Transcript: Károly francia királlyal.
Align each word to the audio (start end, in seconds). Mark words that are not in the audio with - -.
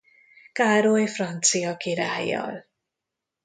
Károly 0.51 1.07
francia 1.07 1.77
királlyal. 1.77 2.65